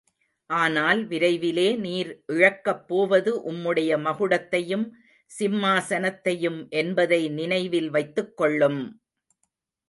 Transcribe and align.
ஆனால் 0.49 1.01
விரைவிலே 1.07 1.77
நீர் 1.77 2.09
இழக்கப் 2.27 2.87
போவது 2.87 3.51
உம்முடைய 3.51 3.99
மகுடத்தையும், 3.99 4.87
சிம்மாசனத்தையும் 5.31 6.59
என்பதை 6.73 7.21
நினைவில் 7.31 7.89
வைத்துக்கொள்ளும்! 7.89 8.81